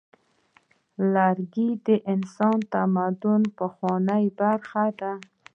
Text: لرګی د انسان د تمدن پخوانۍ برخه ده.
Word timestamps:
لرګی 1.13 1.69
د 1.85 1.87
انسان 2.13 2.57
د 2.63 2.67
تمدن 2.73 3.41
پخوانۍ 3.57 4.23
برخه 4.39 4.85
ده. 4.99 5.13